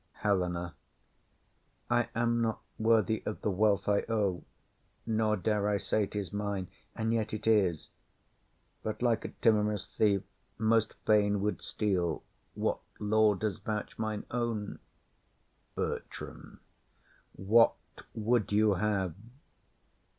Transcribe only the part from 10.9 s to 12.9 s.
fain would steal What